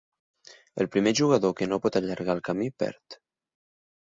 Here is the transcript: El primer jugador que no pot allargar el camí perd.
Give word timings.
El 0.83 0.89
primer 0.95 1.13
jugador 1.19 1.53
que 1.59 1.67
no 1.73 1.79
pot 1.85 1.99
allargar 2.01 2.37
el 2.39 2.43
camí 2.49 2.71
perd. 2.85 3.19